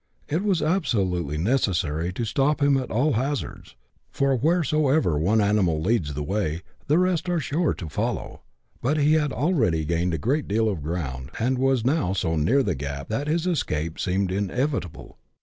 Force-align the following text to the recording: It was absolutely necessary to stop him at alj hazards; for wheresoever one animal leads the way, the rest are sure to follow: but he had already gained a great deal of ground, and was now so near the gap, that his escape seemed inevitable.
It 0.27 0.41
was 0.43 0.63
absolutely 0.63 1.37
necessary 1.37 2.11
to 2.13 2.25
stop 2.25 2.59
him 2.59 2.75
at 2.75 2.89
alj 2.89 3.13
hazards; 3.13 3.75
for 4.09 4.35
wheresoever 4.35 5.19
one 5.19 5.39
animal 5.39 5.79
leads 5.79 6.15
the 6.15 6.23
way, 6.23 6.63
the 6.87 6.97
rest 6.97 7.29
are 7.29 7.39
sure 7.39 7.75
to 7.75 7.87
follow: 7.87 8.41
but 8.81 8.97
he 8.97 9.13
had 9.13 9.31
already 9.31 9.85
gained 9.85 10.15
a 10.15 10.17
great 10.17 10.47
deal 10.47 10.69
of 10.69 10.81
ground, 10.81 11.29
and 11.37 11.59
was 11.59 11.85
now 11.85 12.13
so 12.13 12.35
near 12.35 12.63
the 12.63 12.73
gap, 12.73 13.09
that 13.09 13.27
his 13.27 13.45
escape 13.45 13.99
seemed 13.99 14.31
inevitable. 14.31 15.19